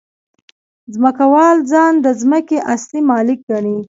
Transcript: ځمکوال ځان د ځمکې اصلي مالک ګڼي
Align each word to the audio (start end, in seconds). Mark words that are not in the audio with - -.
ځمکوال 0.93 1.57
ځان 1.71 1.93
د 2.05 2.07
ځمکې 2.21 2.57
اصلي 2.73 3.01
مالک 3.09 3.39
ګڼي 3.49 3.77